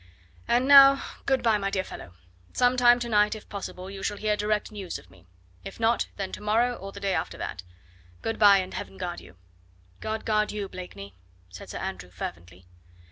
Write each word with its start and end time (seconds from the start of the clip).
And 0.47 0.67
now, 0.67 0.99
good 1.27 1.43
bye, 1.43 1.59
my 1.59 1.69
dear 1.69 1.83
fellow! 1.83 2.15
Some 2.53 2.75
time 2.75 2.97
to 3.01 3.07
night, 3.07 3.35
if 3.35 3.47
possible, 3.49 3.87
you 3.87 4.01
shall 4.01 4.17
hear 4.17 4.35
direct 4.35 4.71
news 4.71 4.97
of 4.97 5.11
me 5.11 5.27
if 5.63 5.79
not, 5.79 6.07
then 6.15 6.31
to 6.31 6.41
morrow 6.41 6.73
or 6.73 6.91
the 6.91 6.99
day 6.99 7.13
after 7.13 7.37
that. 7.37 7.61
Good 8.23 8.39
bye, 8.39 8.57
and 8.57 8.73
Heaven 8.73 8.97
guard 8.97 9.21
you!" 9.21 9.35
"God 9.99 10.25
guard 10.25 10.51
you, 10.51 10.67
Blakeney!" 10.67 11.13
said 11.49 11.69
Sir 11.69 11.77
Andrew 11.77 12.09
fervently. 12.09 12.65